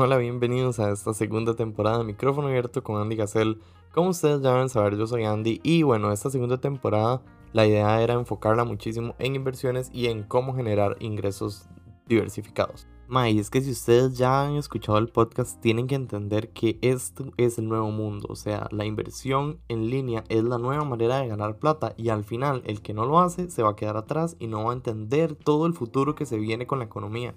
[0.00, 3.60] Hola, bienvenidos a esta segunda temporada de Micrófono Abierto con Andy Gacel.
[3.92, 7.20] Como ustedes ya deben saber, yo soy Andy y bueno, esta segunda temporada
[7.52, 11.68] la idea era enfocarla muchísimo en inversiones y en cómo generar ingresos
[12.06, 12.86] diversificados.
[13.08, 17.32] May, es que si ustedes ya han escuchado el podcast, tienen que entender que esto
[17.36, 18.28] es el nuevo mundo.
[18.30, 22.22] O sea, la inversión en línea es la nueva manera de ganar plata y al
[22.22, 24.76] final el que no lo hace se va a quedar atrás y no va a
[24.76, 27.34] entender todo el futuro que se viene con la economía.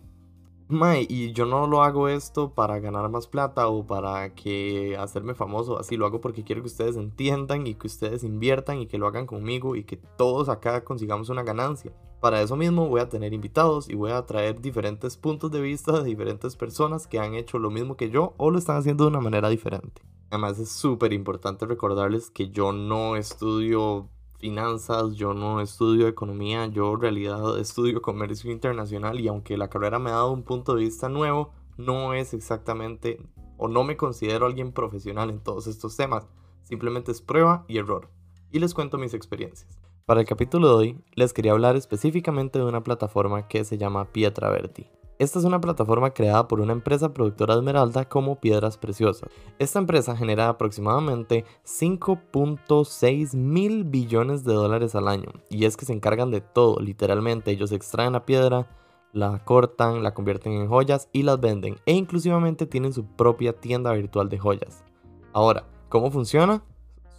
[0.71, 5.35] Mae, y yo no lo hago esto para ganar más plata o para que hacerme
[5.35, 8.97] famoso, así lo hago porque quiero que ustedes entiendan y que ustedes inviertan y que
[8.97, 11.91] lo hagan conmigo y que todos acá consigamos una ganancia.
[12.21, 15.91] Para eso mismo voy a tener invitados y voy a traer diferentes puntos de vista
[15.91, 19.09] de diferentes personas que han hecho lo mismo que yo o lo están haciendo de
[19.09, 20.01] una manera diferente.
[20.29, 24.07] Además es súper importante recordarles que yo no estudio
[24.41, 29.99] finanzas, yo no estudio economía, yo en realidad estudio comercio internacional y aunque la carrera
[29.99, 33.21] me ha dado un punto de vista nuevo, no es exactamente
[33.57, 36.27] o no me considero alguien profesional en todos estos temas,
[36.63, 38.09] simplemente es prueba y error.
[38.51, 39.79] Y les cuento mis experiencias.
[40.05, 44.11] Para el capítulo de hoy les quería hablar específicamente de una plataforma que se llama
[44.11, 44.87] Pietra Verti.
[45.21, 49.29] Esta es una plataforma creada por una empresa productora de esmeralda como Piedras Preciosas.
[49.59, 55.93] Esta empresa genera aproximadamente 5.6 mil billones de dólares al año y es que se
[55.93, 58.67] encargan de todo, literalmente ellos extraen la piedra,
[59.13, 63.93] la cortan, la convierten en joyas y las venden e inclusivamente tienen su propia tienda
[63.93, 64.83] virtual de joyas.
[65.33, 66.63] Ahora, ¿cómo funciona?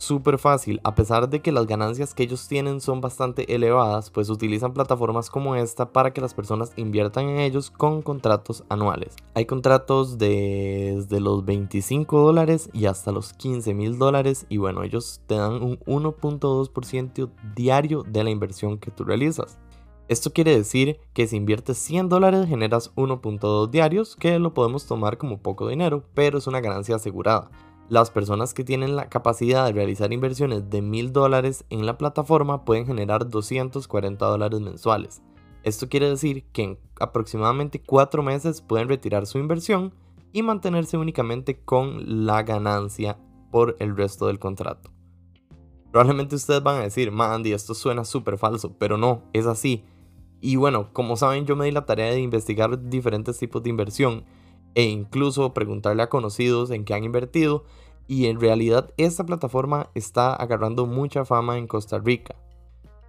[0.02, 4.28] Súper fácil, a pesar de que las ganancias que ellos tienen son bastante elevadas, pues
[4.30, 9.14] utilizan plataformas como esta para que las personas inviertan en ellos con contratos anuales.
[9.34, 15.20] Hay contratos desde los 25 dólares y hasta los 15 mil dólares y bueno, ellos
[15.26, 19.58] te dan un 1.2% diario de la inversión que tú realizas.
[20.08, 25.16] Esto quiere decir que si inviertes 100 dólares generas 1.2 diarios, que lo podemos tomar
[25.16, 27.50] como poco dinero, pero es una ganancia asegurada.
[27.92, 32.64] Las personas que tienen la capacidad de realizar inversiones de mil dólares en la plataforma
[32.64, 35.20] pueden generar 240 dólares mensuales.
[35.62, 39.92] Esto quiere decir que en aproximadamente 4 meses pueden retirar su inversión
[40.32, 43.18] y mantenerse únicamente con la ganancia
[43.50, 44.90] por el resto del contrato.
[45.90, 49.84] Probablemente ustedes van a decir, Mandy, esto suena súper falso, pero no, es así.
[50.40, 54.24] Y bueno, como saben, yo me di la tarea de investigar diferentes tipos de inversión
[54.74, 57.66] e incluso preguntarle a conocidos en qué han invertido
[58.06, 62.36] y en realidad esta plataforma está agarrando mucha fama en Costa Rica.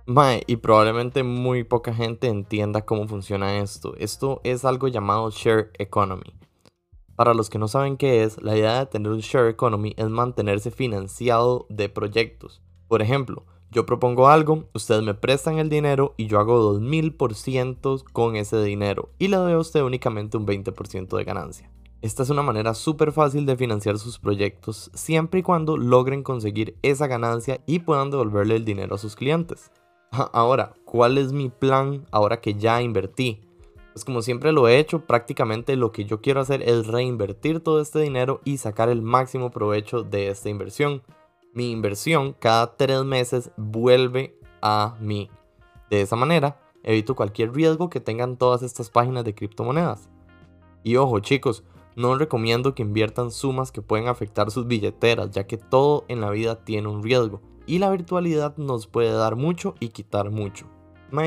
[0.05, 3.95] Mae, y probablemente muy poca gente entienda cómo funciona esto.
[3.97, 6.33] Esto es algo llamado Share Economy.
[7.15, 10.09] Para los que no saben qué es, la idea de tener un Share Economy es
[10.09, 12.61] mantenerse financiado de proyectos.
[12.87, 18.35] Por ejemplo, yo propongo algo, ustedes me prestan el dinero y yo hago 2000% con
[18.35, 21.71] ese dinero y le doy a usted únicamente un 20% de ganancia.
[22.03, 26.77] Esta es una manera súper fácil de financiar sus proyectos siempre y cuando logren conseguir
[26.83, 29.71] esa ganancia y puedan devolverle el dinero a sus clientes.
[30.11, 33.41] Ahora, ¿cuál es mi plan ahora que ya invertí?
[33.93, 37.81] Pues como siempre lo he hecho, prácticamente lo que yo quiero hacer es reinvertir todo
[37.81, 41.01] este dinero y sacar el máximo provecho de esta inversión
[41.53, 45.29] mi inversión cada tres meses vuelve a mí.
[45.89, 50.09] De esa manera, evito cualquier riesgo que tengan todas estas páginas de criptomonedas.
[50.83, 51.63] Y ojo chicos,
[51.95, 56.29] no recomiendo que inviertan sumas que pueden afectar sus billeteras, ya que todo en la
[56.29, 60.67] vida tiene un riesgo, y la virtualidad nos puede dar mucho y quitar mucho.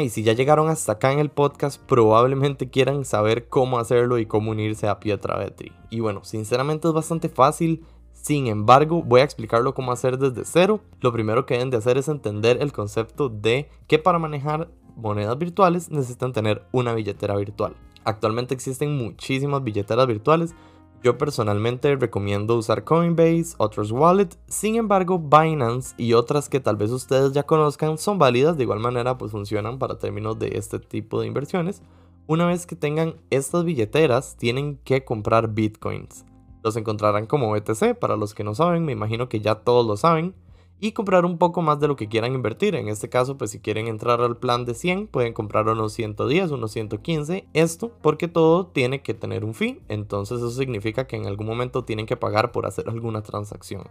[0.03, 4.27] Y si ya llegaron hasta acá en el podcast, probablemente quieran saber cómo hacerlo y
[4.27, 5.71] cómo unirse a Pietra Vetri.
[5.91, 10.81] Y bueno, sinceramente es bastante fácil, sin embargo, voy a explicarlo cómo hacer desde cero.
[11.01, 15.39] Lo primero que deben de hacer es entender el concepto de que para manejar monedas
[15.39, 17.77] virtuales necesitan tener una billetera virtual.
[18.07, 20.55] Actualmente existen muchísimas billeteras virtuales.
[21.03, 24.29] Yo personalmente recomiendo usar Coinbase, otros Wallet.
[24.47, 28.57] Sin embargo, Binance y otras que tal vez ustedes ya conozcan son válidas.
[28.57, 31.83] De igual manera, pues funcionan para términos de este tipo de inversiones.
[32.29, 36.25] Una vez que tengan estas billeteras, tienen que comprar bitcoins.
[36.63, 39.97] Los encontrarán como BTC, para los que no saben, me imagino que ya todos lo
[39.97, 40.33] saben.
[40.79, 42.75] Y comprar un poco más de lo que quieran invertir.
[42.75, 46.51] En este caso, pues si quieren entrar al plan de 100, pueden comprar unos 110,
[46.51, 47.49] unos 115.
[47.55, 49.81] Esto porque todo tiene que tener un fee.
[49.89, 53.85] Entonces eso significa que en algún momento tienen que pagar por hacer alguna transacción.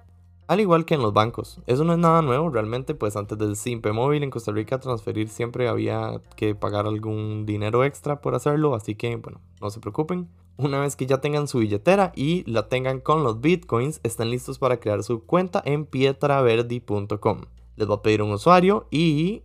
[0.47, 1.59] Al igual que en los bancos.
[1.65, 5.27] Eso no es nada nuevo, realmente pues antes del Simpe Móvil en Costa Rica transferir
[5.27, 10.29] siempre había que pagar algún dinero extra por hacerlo, así que bueno, no se preocupen.
[10.57, 14.57] Una vez que ya tengan su billetera y la tengan con los bitcoins, están listos
[14.57, 17.41] para crear su cuenta en pietraverdi.com.
[17.75, 19.43] Les va a pedir un usuario y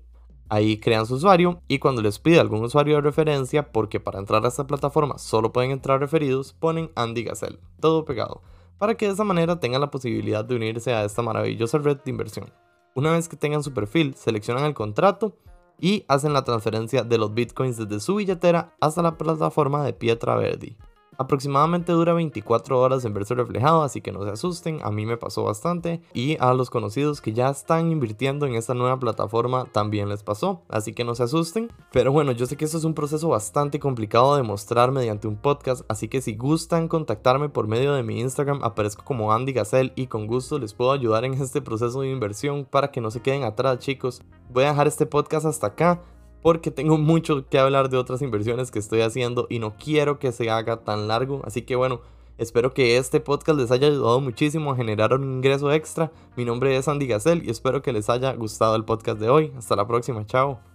[0.53, 4.45] Ahí crean su usuario y cuando les pide algún usuario de referencia, porque para entrar
[4.45, 8.43] a esta plataforma solo pueden entrar referidos, ponen Andy Gazelle, todo pegado,
[8.77, 12.11] para que de esa manera tengan la posibilidad de unirse a esta maravillosa red de
[12.11, 12.53] inversión.
[12.97, 15.37] Una vez que tengan su perfil, seleccionan el contrato
[15.79, 20.35] y hacen la transferencia de los bitcoins desde su billetera hasta la plataforma de Pietra
[20.35, 20.77] Verdi.
[21.21, 25.19] Aproximadamente dura 24 horas en verse reflejado, así que no se asusten, a mí me
[25.19, 30.09] pasó bastante y a los conocidos que ya están invirtiendo en esta nueva plataforma también
[30.09, 31.71] les pasó, así que no se asusten.
[31.93, 35.37] Pero bueno, yo sé que esto es un proceso bastante complicado de mostrar mediante un
[35.37, 39.93] podcast, así que si gustan contactarme por medio de mi Instagram, aparezco como Andy Gazelle
[39.97, 43.21] y con gusto les puedo ayudar en este proceso de inversión para que no se
[43.21, 44.23] queden atrás chicos.
[44.49, 46.01] Voy a dejar este podcast hasta acá
[46.43, 50.33] porque tengo mucho que hablar de otras inversiones que estoy haciendo y no quiero que
[50.33, 51.43] se haga tan largo.
[51.45, 52.01] Así que bueno,
[52.39, 56.11] espero que este podcast les haya ayudado muchísimo a generar un ingreso extra.
[56.37, 59.53] Mi nombre es Andy Gacel y espero que les haya gustado el podcast de hoy.
[59.57, 60.70] Hasta la próxima, chao.